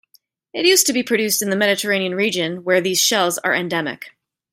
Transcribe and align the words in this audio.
It 0.51 0.65
used 0.65 0.87
to 0.87 0.93
be 0.93 1.03
produced 1.03 1.43
in 1.43 1.51
the 1.51 1.55
Mediterranean 1.55 2.15
region 2.15 2.63
where 2.63 2.81
these 2.81 2.99
shells 2.99 3.37
are 3.37 3.53
endemic. 3.53 4.09